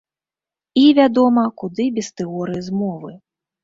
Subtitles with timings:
[0.85, 3.19] І, вядома, куды без тэорый змовы.